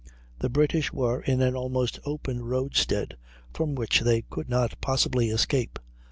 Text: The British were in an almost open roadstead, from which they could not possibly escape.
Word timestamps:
The 0.39 0.49
British 0.49 0.91
were 0.91 1.21
in 1.21 1.43
an 1.43 1.55
almost 1.55 1.99
open 2.05 2.41
roadstead, 2.43 3.17
from 3.53 3.75
which 3.75 3.99
they 3.99 4.23
could 4.23 4.49
not 4.49 4.81
possibly 4.81 5.29
escape. 5.29 5.77